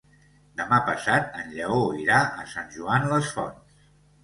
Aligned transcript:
Demà 0.61 0.79
passat 0.87 1.37
en 1.43 1.51
Lleó 1.59 1.77
irà 2.05 2.23
a 2.23 2.49
Sant 2.55 2.75
Joan 2.79 3.09
les 3.15 3.33
Fonts. 3.39 3.81